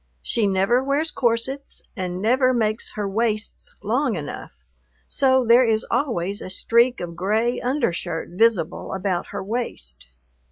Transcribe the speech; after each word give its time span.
She 0.23 0.47
never 0.47 0.83
wears 0.83 1.11
corsets 1.11 1.83
and 1.95 2.23
never 2.23 2.55
makes 2.55 2.93
her 2.93 3.07
waists 3.07 3.71
long 3.83 4.15
enough, 4.15 4.49
so 5.07 5.45
there 5.45 5.63
is 5.63 5.85
always 5.91 6.41
a 6.41 6.49
streak 6.49 6.99
of 6.99 7.15
gray 7.15 7.59
undershirt 7.61 8.29
visible 8.31 8.95
about 8.95 9.27
her 9.27 9.43
waist. 9.43 10.07